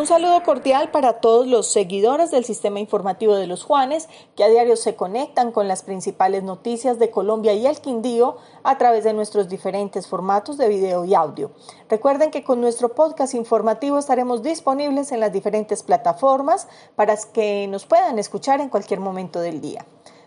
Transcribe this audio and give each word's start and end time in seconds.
Un 0.00 0.06
saludo 0.06 0.42
cordial 0.44 0.90
para 0.90 1.20
todos 1.20 1.46
los 1.46 1.70
seguidores 1.70 2.30
del 2.30 2.46
sistema 2.46 2.80
informativo 2.80 3.36
de 3.36 3.46
los 3.46 3.64
Juanes 3.64 4.08
que 4.34 4.42
a 4.42 4.48
diario 4.48 4.74
se 4.76 4.96
conectan 4.96 5.52
con 5.52 5.68
las 5.68 5.82
principales 5.82 6.42
noticias 6.42 6.98
de 6.98 7.10
Colombia 7.10 7.52
y 7.52 7.66
el 7.66 7.82
Quindío 7.82 8.38
a 8.62 8.78
través 8.78 9.04
de 9.04 9.12
nuestros 9.12 9.50
diferentes 9.50 10.06
formatos 10.06 10.56
de 10.56 10.70
video 10.70 11.04
y 11.04 11.12
audio. 11.12 11.50
Recuerden 11.90 12.30
que 12.30 12.42
con 12.42 12.62
nuestro 12.62 12.94
podcast 12.94 13.34
informativo 13.34 13.98
estaremos 13.98 14.42
disponibles 14.42 15.12
en 15.12 15.20
las 15.20 15.34
diferentes 15.34 15.82
plataformas 15.82 16.66
para 16.96 17.14
que 17.34 17.66
nos 17.68 17.84
puedan 17.84 18.18
escuchar 18.18 18.62
en 18.62 18.70
cualquier 18.70 19.00
momento 19.00 19.38
del 19.38 19.60
día. 19.60 19.84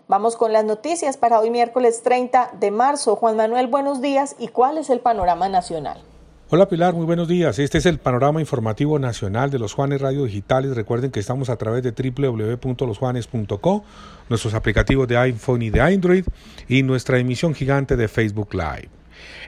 Vamos 0.08 0.36
con 0.36 0.54
las 0.54 0.66
noticias 0.66 1.18
para 1.18 1.40
hoy 1.40 1.50
miércoles 1.50 2.04
30 2.04 2.52
de 2.60 2.70
marzo. 2.70 3.16
Juan 3.16 3.38
Manuel, 3.38 3.66
buenos 3.66 4.02
días 4.02 4.36
y 4.38 4.50
cuál 4.50 4.78
es 4.78 4.92
el 4.92 5.00
panorama 5.00 5.50
nacional. 5.50 6.13
Hola 6.56 6.70
Pilar, 6.70 6.94
muy 6.94 7.08
buenos 7.08 7.28
días. 7.28 7.58
Este 7.58 7.80
es 7.80 7.88
el 7.88 7.98
panorama 7.98 8.40
informativo 8.40 9.00
nacional 9.00 9.50
de 9.50 9.58
los 9.58 9.74
Juanes 9.74 10.02
Radio 10.02 10.26
Digitales. 10.26 10.76
Recuerden 10.76 11.10
que 11.10 11.20
estamos 11.20 11.50
a 11.50 11.56
través 11.56 11.82
de 11.82 11.94
www.losjuanes.co, 11.94 13.84
nuestros 14.30 14.54
aplicativos 14.54 15.08
de 15.08 15.18
iPhone 15.18 15.64
y 15.64 15.72
de 15.72 15.82
Android 15.82 16.26
y 16.68 16.84
nuestra 16.84 17.18
emisión 17.18 17.56
gigante 17.56 17.96
de 17.96 18.08
Facebook 18.08 18.54
Live. 18.54 18.90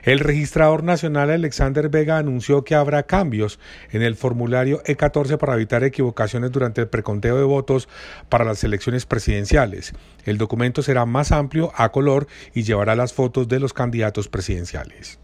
El 0.02 0.18
registrador 0.18 0.82
nacional 0.82 1.30
Alexander 1.30 1.88
Vega 1.88 2.18
anunció 2.18 2.64
que 2.64 2.74
habrá 2.74 3.04
cambios 3.04 3.60
en 3.92 4.02
el 4.02 4.16
formulario 4.16 4.82
E14 4.82 5.38
para 5.38 5.54
evitar 5.54 5.84
equivocaciones 5.84 6.50
durante 6.50 6.80
el 6.80 6.88
preconteo 6.88 7.36
de 7.36 7.44
votos 7.44 7.88
para 8.28 8.44
las 8.44 8.64
elecciones 8.64 9.06
presidenciales. 9.06 9.92
El 10.24 10.38
documento 10.38 10.82
será 10.82 11.06
más 11.06 11.30
amplio, 11.30 11.70
a 11.76 11.92
color 11.92 12.26
y 12.52 12.64
llevará 12.64 12.96
las 12.96 13.12
fotos 13.12 13.46
de 13.46 13.60
los 13.60 13.72
candidatos 13.72 14.26
presidenciales. 14.26 15.20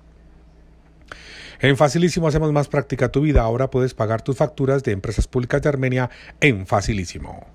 En 1.62 1.76
Facilísimo 1.76 2.26
hacemos 2.26 2.52
más 2.52 2.66
práctica 2.66 3.12
tu 3.12 3.20
vida. 3.20 3.42
Ahora 3.42 3.70
puedes 3.70 3.94
pagar 3.94 4.20
tus 4.20 4.36
facturas 4.36 4.82
de 4.82 4.90
empresas 4.90 5.28
públicas 5.28 5.62
de 5.62 5.68
Armenia 5.68 6.10
en 6.40 6.66
Facilísimo. 6.66 7.46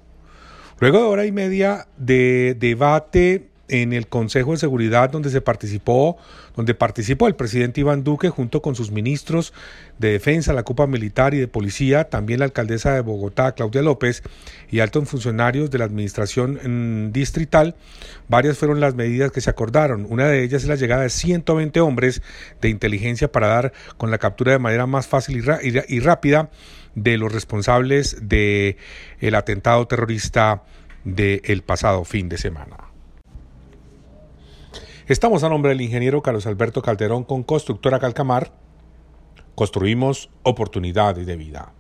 Luego 0.80 1.00
de 1.00 1.04
hora 1.04 1.26
y 1.26 1.34
media 1.34 1.90
de 1.98 2.56
debate 2.58 3.50
en 3.70 3.94
el 3.94 4.08
Consejo 4.08 4.52
de 4.52 4.58
Seguridad 4.58 5.10
donde 5.10 5.30
se 5.30 5.42
participó, 5.42 6.18
donde 6.56 6.74
participó 6.74 7.28
el 7.28 7.36
presidente 7.36 7.82
Iván 7.82 8.04
Duque 8.04 8.30
junto 8.30 8.62
con 8.62 8.76
sus 8.76 8.92
ministros 8.92 9.54
de 10.00 10.12
Defensa, 10.12 10.54
la 10.54 10.64
Copa 10.64 10.88
Militar 10.88 11.34
y 11.34 11.40
de 11.40 11.48
Policía, 11.48 12.06
también 12.06 12.40
la 12.40 12.46
alcaldesa 12.46 12.94
de 12.94 13.02
Bogotá, 13.02 13.54
Claudia 13.54 13.82
López, 13.82 14.24
y 14.70 14.80
altos 14.80 15.10
funcionarios 15.10 15.70
de 15.70 15.78
la 15.78 15.86
administración 15.86 17.08
mm, 17.08 17.12
distrital. 17.12 17.76
Varias 18.28 18.58
fueron 18.58 18.80
las 18.80 18.96
medidas 18.96 19.32
que 19.32 19.42
se 19.42 19.50
acordaron. 19.50 20.08
Una 20.10 20.28
de 20.28 20.44
ellas 20.44 20.64
es 20.64 20.70
la 20.70 20.76
llegada 20.76 21.04
de 21.04 21.10
120 21.10 21.80
hombres 21.82 22.22
de 22.62 22.70
inteligencia 22.70 23.32
para 23.32 23.48
dar 23.48 23.74
con 23.98 24.12
la 24.12 24.18
captura 24.18 24.52
de 24.52 24.60
manera 24.60 24.86
más 24.86 25.08
fácil 25.08 25.44
y, 25.62 26.00
rápida 26.00 26.50
de 26.96 27.18
los 27.18 27.32
responsables 27.32 28.28
del 28.28 28.78
el 29.20 29.36
atentado 29.36 29.88
terrorista 29.88 30.64
del 31.04 31.62
pasado 31.62 32.04
fin 32.04 32.28
de 32.30 32.38
semana. 32.38 32.87
Estamos 35.08 35.46
a 35.46 35.50
nombre 35.50 35.70
del 35.70 35.80
ingeniero 35.80 36.22
Carlos 36.22 36.48
Alberto 36.48 36.82
Calderón 36.82 37.24
con 37.24 37.42
Constructora 37.42 37.98
Calcamar. 37.98 38.52
Construimos 39.56 40.30
oportunidades 40.44 41.26
de 41.26 41.38
vida. 41.38 41.72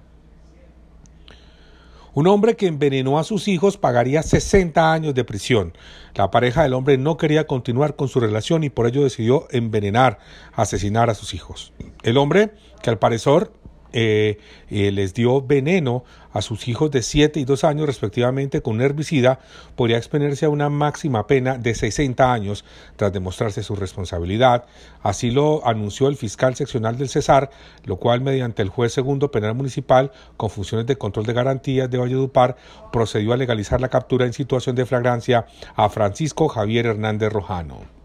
Un 2.13 2.27
hombre 2.27 2.55
que 2.55 2.67
envenenó 2.67 3.19
a 3.19 3.25
sus 3.25 3.49
hijos 3.49 3.75
pagaría 3.75 4.23
60 4.23 4.93
años 4.93 5.13
de 5.13 5.25
prisión. 5.25 5.73
La 6.15 6.31
pareja 6.31 6.63
del 6.63 6.73
hombre 6.73 6.97
no 6.97 7.17
quería 7.17 7.47
continuar 7.47 7.97
con 7.97 8.07
su 8.07 8.21
relación 8.21 8.63
y 8.63 8.69
por 8.69 8.87
ello 8.87 9.03
decidió 9.03 9.45
envenenar, 9.51 10.19
asesinar 10.53 11.09
a 11.09 11.13
sus 11.13 11.33
hijos. 11.33 11.73
El 12.03 12.15
hombre, 12.15 12.53
que 12.81 12.89
al 12.89 12.97
parecer 12.97 13.51
eh, 13.93 14.39
eh, 14.69 14.91
les 14.91 15.13
dio 15.13 15.41
veneno 15.41 16.03
a 16.31 16.41
sus 16.41 16.67
hijos 16.67 16.91
de 16.91 17.01
7 17.01 17.39
y 17.39 17.45
2 17.45 17.63
años 17.63 17.87
respectivamente 17.87 18.61
con 18.61 18.75
un 18.75 18.81
herbicida, 18.81 19.39
podría 19.75 19.97
exponerse 19.97 20.45
a 20.45 20.49
una 20.49 20.69
máxima 20.69 21.25
pena 21.25 21.57
de 21.57 21.73
60 21.73 22.31
años 22.31 22.63
tras 22.95 23.11
demostrarse 23.11 23.63
su 23.63 23.75
responsabilidad. 23.75 24.65
Así 25.01 25.31
lo 25.31 25.65
anunció 25.65 26.07
el 26.07 26.15
fiscal 26.15 26.55
seccional 26.55 26.97
del 26.97 27.09
Cesar, 27.09 27.49
lo 27.85 27.97
cual 27.97 28.21
mediante 28.21 28.61
el 28.61 28.69
juez 28.69 28.93
segundo 28.93 29.31
penal 29.31 29.55
municipal 29.55 30.11
con 30.35 30.49
funciones 30.49 30.85
de 30.85 30.97
control 30.97 31.25
de 31.25 31.33
garantías 31.33 31.89
de 31.89 31.97
Valledupar 31.97 32.55
procedió 32.91 33.33
a 33.33 33.37
legalizar 33.37 33.81
la 33.81 33.89
captura 33.89 34.25
en 34.25 34.33
situación 34.33 34.75
de 34.75 34.85
flagrancia 34.85 35.47
a 35.75 35.89
Francisco 35.89 36.47
Javier 36.47 36.85
Hernández 36.85 37.31
Rojano. 37.31 37.97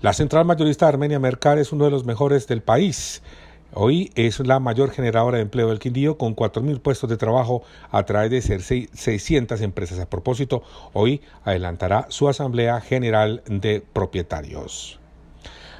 La 0.00 0.12
central 0.12 0.44
mayorista 0.44 0.86
de 0.86 0.90
Armenia 0.90 1.18
Mercar 1.18 1.58
es 1.58 1.72
uno 1.72 1.84
de 1.84 1.90
los 1.90 2.04
mejores 2.04 2.46
del 2.46 2.62
país. 2.62 3.20
Hoy 3.74 4.10
es 4.14 4.40
la 4.40 4.60
mayor 4.60 4.90
generadora 4.90 5.36
de 5.36 5.42
empleo 5.42 5.68
del 5.68 5.78
Quindío 5.78 6.16
con 6.16 6.34
4.000 6.34 6.80
puestos 6.80 7.10
de 7.10 7.18
trabajo 7.18 7.62
a 7.90 8.04
través 8.04 8.30
de 8.30 8.40
600 8.40 9.60
empresas. 9.60 9.98
A 9.98 10.08
propósito, 10.08 10.62
hoy 10.94 11.20
adelantará 11.44 12.06
su 12.08 12.28
Asamblea 12.28 12.80
General 12.80 13.42
de 13.46 13.82
Propietarios. 13.92 14.98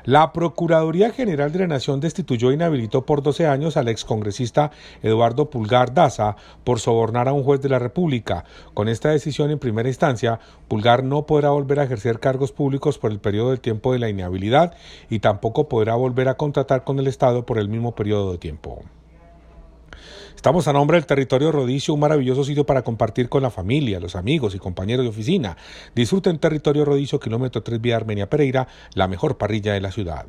La 0.09 0.33
Procuraduría 0.33 1.13
General 1.13 1.53
de 1.53 1.59
la 1.59 1.67
Nación 1.67 2.01
destituyó 2.01 2.51
e 2.51 2.55
inhabilitó 2.55 3.05
por 3.05 3.23
12 3.23 3.47
años 3.47 3.77
al 3.77 3.89
excongresista 3.89 4.71
Eduardo 5.03 5.51
Pulgar 5.51 5.93
Daza 5.93 6.37
por 6.65 6.81
sobornar 6.81 7.29
a 7.29 7.35
un 7.35 7.45
juez 7.45 7.61
de 7.61 7.69
la 7.69 7.79
República. 7.79 8.47
Con 8.73 8.89
esta 8.89 9.11
decisión 9.11 9.51
en 9.51 9.59
primera 9.59 9.91
instancia, 9.91 10.41
Pulgar 10.67 11.05
no 11.05 11.27
podrá 11.27 11.51
volver 11.51 11.79
a 11.79 11.85
ejercer 11.85 12.21
cargos 12.21 12.53
públicos 12.53 12.97
por 12.97 13.13
el 13.13 13.21
periodo 13.21 13.51
de 13.51 13.59
tiempo 13.59 13.93
de 13.93 13.99
la 13.99 14.09
inhabilidad 14.09 14.73
y 15.11 15.19
tampoco 15.19 15.69
podrá 15.69 15.95
volver 15.95 16.31
a 16.31 16.39
contratar 16.39 16.85
con 16.85 16.99
el 16.99 17.07
Estado 17.07 17.45
por 17.45 17.59
el 17.59 17.69
mismo 17.69 17.95
periodo 17.95 18.33
de 18.33 18.39
tiempo. 18.39 18.85
Estamos 20.39 20.69
a 20.69 20.73
nombre 20.73 20.97
del 20.97 21.05
Territorio 21.05 21.51
Rodicio, 21.51 21.95
un 21.95 21.99
maravilloso 21.99 22.45
sitio 22.45 22.65
para 22.65 22.83
compartir 22.83 23.29
con 23.29 23.43
la 23.43 23.51
familia, 23.51 23.99
los 23.99 24.15
amigos 24.15 24.55
y 24.55 24.61
compañeros 24.61 25.05
de 25.05 25.11
oficina. 25.11 25.57
Disfruten 25.97 26.39
Territorio 26.39 26.85
Rodicio, 26.85 27.19
kilómetro 27.19 27.65
3 27.65 27.81
vía 27.81 27.97
Armenia 27.97 28.31
Pereira, 28.31 28.69
la 28.95 29.09
mejor 29.09 29.37
parrilla 29.37 29.73
de 29.73 29.81
la 29.81 29.91
ciudad. 29.91 30.27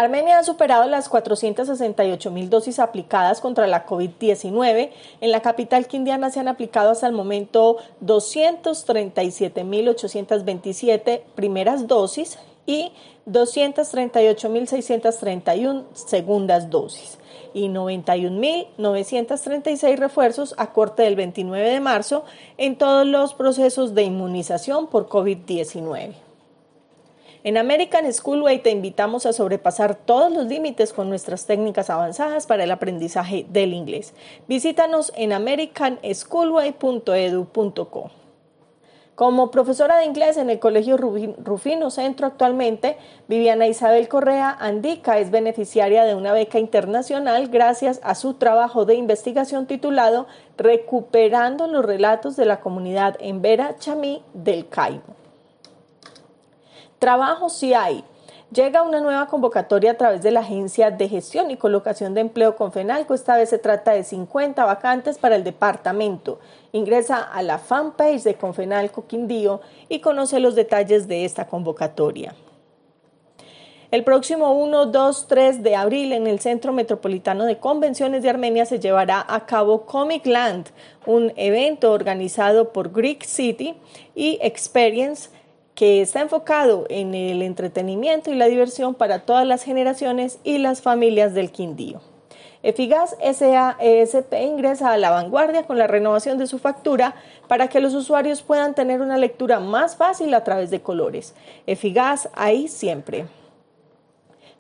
Armenia 0.01 0.39
ha 0.39 0.45
superado 0.45 0.87
las 0.87 1.11
468 1.11 2.31
mil 2.31 2.49
dosis 2.49 2.79
aplicadas 2.79 3.43
contra 3.43 3.67
la 3.67 3.85
COVID-19. 3.85 4.93
En 5.21 5.31
la 5.31 5.43
capital 5.43 5.89
quindiana 5.89 6.31
se 6.31 6.41
han 6.41 6.49
aplicado 6.49 6.89
hasta 6.89 7.07
el 7.07 7.13
momento 7.13 7.77
237 8.01 9.63
mil 9.63 9.91
827 9.91 11.23
primeras 11.35 11.87
dosis 11.87 12.39
y 12.65 12.93
238 13.27 14.49
mil 14.49 14.69
631 14.69 15.85
segundas 15.93 16.71
dosis 16.71 17.19
y 17.53 17.69
91.936 17.69 19.99
refuerzos 19.99 20.55
a 20.57 20.73
corte 20.73 21.03
del 21.03 21.17
29 21.17 21.69
de 21.69 21.81
marzo 21.81 22.25
en 22.57 22.79
todos 22.79 23.07
los 23.07 23.35
procesos 23.35 23.95
de 23.95 24.05
inmunización 24.05 24.87
por 24.87 25.11
COVID-19. 25.11 26.30
En 27.43 27.57
American 27.57 28.13
Schoolway 28.13 28.59
te 28.59 28.69
invitamos 28.69 29.25
a 29.25 29.33
sobrepasar 29.33 29.95
todos 29.95 30.31
los 30.31 30.45
límites 30.47 30.93
con 30.93 31.09
nuestras 31.09 31.47
técnicas 31.47 31.89
avanzadas 31.89 32.47
para 32.47 32.65
el 32.65 32.71
aprendizaje 32.71 33.47
del 33.49 33.73
inglés. 33.73 34.13
Visítanos 34.47 35.11
en 35.17 35.33
americanschoolway.edu.co. 35.33 38.11
Como 39.15 39.51
profesora 39.51 39.97
de 39.97 40.05
inglés 40.05 40.37
en 40.37 40.51
el 40.51 40.59
Colegio 40.59 40.99
Rufino 40.99 41.91
Centro 41.91 42.27
actualmente, 42.27 42.99
Viviana 43.27 43.67
Isabel 43.67 44.07
Correa 44.09 44.55
Andica 44.61 45.19
es 45.19 45.31
beneficiaria 45.31 46.05
de 46.05 46.15
una 46.15 46.35
beca 46.35 46.59
internacional 46.59 47.49
gracias 47.49 48.01
a 48.03 48.15
su 48.15 48.35
trabajo 48.35 48.85
de 48.85 48.97
investigación 48.97 49.65
titulado 49.67 50.27
Recuperando 50.59 51.69
los 51.69 51.87
relatos 51.87 52.37
de 52.37 52.45
la 52.45 52.61
comunidad 52.61 53.17
en 53.19 53.41
Vera 53.41 53.77
Chamí 53.79 54.23
del 54.35 54.69
Caibo. 54.69 55.20
Trabajo 57.01 57.49
si 57.49 57.73
hay. 57.73 58.05
Llega 58.53 58.83
una 58.83 59.01
nueva 59.01 59.27
convocatoria 59.27 59.93
a 59.93 59.97
través 59.97 60.21
de 60.21 60.31
la 60.31 60.41
Agencia 60.41 60.91
de 60.91 61.09
Gestión 61.09 61.51
y 61.51 61.57
Colocación 61.57 62.13
de 62.13 62.21
Empleo 62.21 62.57
Confenalco. 62.57 63.15
Esta 63.15 63.39
vez 63.39 63.49
se 63.49 63.57
trata 63.57 63.93
de 63.93 64.05
50 64.05 64.63
vacantes 64.67 65.17
para 65.17 65.37
el 65.37 65.43
departamento. 65.43 66.41
Ingresa 66.73 67.23
a 67.23 67.43
la 67.43 67.59
fanpage 67.59 68.23
de 68.23 68.35
Confenalco 68.35 69.07
Quindío 69.07 69.63
y 69.89 70.01
conoce 70.01 70.41
los 70.41 70.55
detalles 70.55 71.09
de 71.09 71.25
esta 71.25 71.47
convocatoria. 71.47 72.35
El 73.91 74.05
próximo 74.05 74.53
1, 74.53 74.87
2, 74.87 75.27
3 75.27 75.63
de 75.63 75.77
abril 75.77 76.13
en 76.13 76.27
el 76.27 76.39
Centro 76.39 76.75
Metropolitano 76.75 77.47
de 77.47 77.59
Convenciones 77.59 78.23
de 78.23 78.29
Armenia 78.29 78.67
se 78.67 78.79
llevará 78.79 79.25
a 79.27 79.47
cabo 79.47 79.87
Comic 79.87 80.27
Land, 80.27 80.67
un 81.07 81.33
evento 81.37 81.93
organizado 81.93 82.75
por 82.75 82.93
Greek 82.93 83.25
City 83.25 83.75
y 84.15 84.39
Experience 84.43 85.31
que 85.81 86.03
está 86.03 86.21
enfocado 86.21 86.85
en 86.91 87.15
el 87.15 87.41
entretenimiento 87.41 88.31
y 88.31 88.35
la 88.35 88.49
diversión 88.49 88.95
para 88.95 89.21
todas 89.21 89.47
las 89.47 89.63
generaciones 89.63 90.39
y 90.45 90.59
las 90.59 90.83
familias 90.83 91.33
del 91.33 91.51
Quindío. 91.53 92.03
Efigas 92.63 93.17
SAESP 93.23 94.35
ingresa 94.43 94.93
a 94.93 94.99
la 94.99 95.09
vanguardia 95.09 95.63
con 95.63 95.79
la 95.79 95.87
renovación 95.87 96.37
de 96.37 96.47
su 96.47 96.59
factura 96.59 97.15
para 97.49 97.69
que 97.69 97.81
los 97.81 97.95
usuarios 97.95 98.43
puedan 98.43 98.75
tener 98.75 99.01
una 99.01 99.17
lectura 99.17 99.59
más 99.59 99.97
fácil 99.97 100.35
a 100.35 100.45
través 100.45 100.69
de 100.71 100.83
colores. 100.83 101.35
Efigas 101.67 102.29
ahí 102.35 102.69
siempre. 102.69 103.25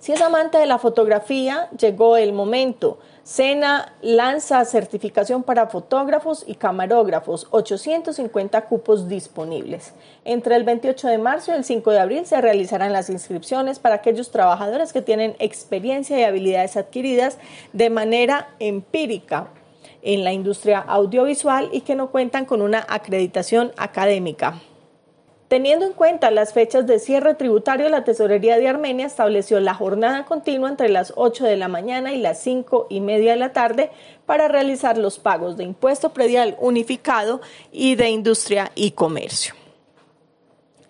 Si 0.00 0.12
es 0.12 0.22
amante 0.22 0.56
de 0.56 0.64
la 0.64 0.78
fotografía, 0.78 1.68
llegó 1.78 2.16
el 2.16 2.32
momento. 2.32 2.98
Sena 3.22 3.92
lanza 4.00 4.64
certificación 4.64 5.42
para 5.42 5.66
fotógrafos 5.66 6.42
y 6.46 6.54
camarógrafos, 6.54 7.46
850 7.50 8.62
cupos 8.62 9.08
disponibles. 9.08 9.92
Entre 10.24 10.56
el 10.56 10.64
28 10.64 11.06
de 11.06 11.18
marzo 11.18 11.52
y 11.52 11.56
el 11.56 11.64
5 11.64 11.90
de 11.90 12.00
abril 12.00 12.24
se 12.24 12.40
realizarán 12.40 12.94
las 12.94 13.10
inscripciones 13.10 13.78
para 13.78 13.96
aquellos 13.96 14.30
trabajadores 14.30 14.94
que 14.94 15.02
tienen 15.02 15.36
experiencia 15.38 16.18
y 16.18 16.24
habilidades 16.24 16.78
adquiridas 16.78 17.36
de 17.74 17.90
manera 17.90 18.48
empírica 18.58 19.48
en 20.00 20.24
la 20.24 20.32
industria 20.32 20.78
audiovisual 20.78 21.68
y 21.72 21.82
que 21.82 21.94
no 21.94 22.10
cuentan 22.10 22.46
con 22.46 22.62
una 22.62 22.86
acreditación 22.88 23.72
académica. 23.76 24.62
Teniendo 25.50 25.84
en 25.84 25.92
cuenta 25.94 26.30
las 26.30 26.52
fechas 26.52 26.86
de 26.86 27.00
cierre 27.00 27.34
tributario, 27.34 27.88
la 27.88 28.04
Tesorería 28.04 28.56
de 28.56 28.68
Armenia 28.68 29.04
estableció 29.04 29.58
la 29.58 29.74
jornada 29.74 30.24
continua 30.24 30.68
entre 30.68 30.88
las 30.88 31.12
8 31.16 31.44
de 31.44 31.56
la 31.56 31.66
mañana 31.66 32.14
y 32.14 32.18
las 32.18 32.40
5 32.40 32.86
y 32.88 33.00
media 33.00 33.32
de 33.32 33.38
la 33.38 33.52
tarde 33.52 33.90
para 34.26 34.46
realizar 34.46 34.96
los 34.96 35.18
pagos 35.18 35.56
de 35.56 35.64
impuesto 35.64 36.12
predial 36.12 36.56
unificado 36.60 37.40
y 37.72 37.96
de 37.96 38.10
industria 38.10 38.70
y 38.76 38.92
comercio. 38.92 39.54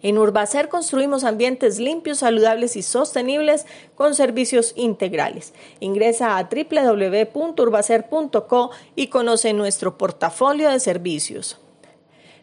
En 0.03 0.19
Urbacer 0.19 0.69
construimos 0.69 1.25
ambientes 1.25 1.79
limpios, 1.79 2.19
saludables 2.19 2.77
y 2.77 2.83
sostenibles 2.83 3.65
con 3.95 4.15
servicios 4.15 4.75
integrales. 4.77 5.55
Ingresa 5.81 6.37
a 6.37 6.51
www.urbacer.co 6.51 8.71
y 8.95 9.07
conoce 9.07 9.55
nuestro 9.55 9.97
portafolio 9.97 10.69
de 10.69 10.81
servicios. 10.81 11.59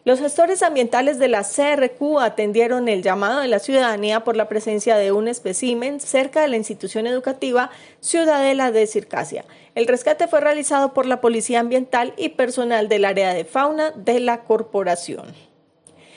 Los 0.08 0.20
gestores 0.20 0.62
ambientales 0.62 1.18
de 1.18 1.28
la 1.28 1.42
CRQ 1.42 2.20
atendieron 2.20 2.88
el 2.88 3.02
llamado 3.02 3.40
de 3.40 3.46
la 3.46 3.58
ciudadanía 3.58 4.24
por 4.24 4.36
la 4.36 4.48
presencia 4.48 4.96
de 4.96 5.12
un 5.12 5.28
espécimen 5.28 6.00
cerca 6.00 6.40
de 6.40 6.48
la 6.48 6.56
institución 6.56 7.06
educativa 7.06 7.70
Ciudadela 8.00 8.70
de 8.70 8.86
Circasia. 8.86 9.44
El 9.74 9.86
rescate 9.86 10.26
fue 10.26 10.40
realizado 10.40 10.94
por 10.94 11.04
la 11.04 11.20
Policía 11.20 11.60
Ambiental 11.60 12.14
y 12.16 12.30
personal 12.30 12.88
del 12.88 13.04
área 13.04 13.34
de 13.34 13.44
fauna 13.44 13.90
de 13.90 14.20
la 14.20 14.44
corporación. 14.44 15.34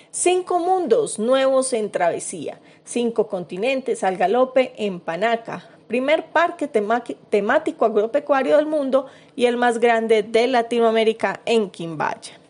Cinco 0.09 0.59
mundos 0.59 1.19
nuevos 1.19 1.73
en 1.73 1.91
travesía, 1.91 2.61
cinco 2.85 3.27
continentes 3.27 4.05
al 4.05 4.15
galope 4.15 4.73
en 4.77 5.01
Panaca, 5.01 5.67
primer 5.89 6.27
parque 6.27 6.69
temático 6.69 7.83
agropecuario 7.83 8.55
del 8.55 8.67
mundo 8.67 9.07
y 9.35 9.47
el 9.47 9.57
más 9.57 9.79
grande 9.79 10.23
de 10.23 10.47
Latinoamérica 10.47 11.41
en 11.43 11.69
Quimbaya. 11.69 12.40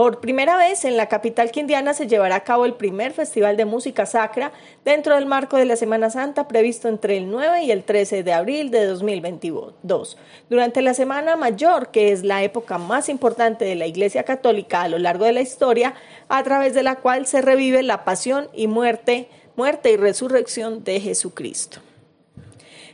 Por 0.00 0.20
primera 0.20 0.56
vez 0.56 0.86
en 0.86 0.96
la 0.96 1.10
capital 1.10 1.50
quindiana 1.50 1.92
se 1.92 2.06
llevará 2.06 2.36
a 2.36 2.44
cabo 2.44 2.64
el 2.64 2.72
primer 2.72 3.12
festival 3.12 3.58
de 3.58 3.66
música 3.66 4.06
sacra 4.06 4.50
dentro 4.82 5.14
del 5.14 5.26
marco 5.26 5.58
de 5.58 5.66
la 5.66 5.76
Semana 5.76 6.08
Santa 6.08 6.48
previsto 6.48 6.88
entre 6.88 7.18
el 7.18 7.30
9 7.30 7.64
y 7.64 7.70
el 7.70 7.84
13 7.84 8.22
de 8.22 8.32
abril 8.32 8.70
de 8.70 8.86
2022. 8.86 10.16
Durante 10.48 10.80
la 10.80 10.94
Semana 10.94 11.36
Mayor, 11.36 11.90
que 11.90 12.12
es 12.12 12.24
la 12.24 12.42
época 12.42 12.78
más 12.78 13.10
importante 13.10 13.66
de 13.66 13.74
la 13.74 13.86
Iglesia 13.86 14.22
Católica 14.22 14.80
a 14.80 14.88
lo 14.88 14.98
largo 14.98 15.26
de 15.26 15.34
la 15.34 15.42
historia, 15.42 15.92
a 16.30 16.42
través 16.44 16.72
de 16.72 16.82
la 16.82 16.96
cual 16.96 17.26
se 17.26 17.42
revive 17.42 17.82
la 17.82 18.02
pasión 18.06 18.48
y 18.54 18.68
muerte, 18.68 19.28
muerte 19.54 19.90
y 19.90 19.98
resurrección 19.98 20.82
de 20.82 20.98
Jesucristo. 21.00 21.82